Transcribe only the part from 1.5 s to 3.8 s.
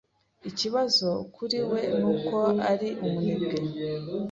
we nuko ari umunebwe.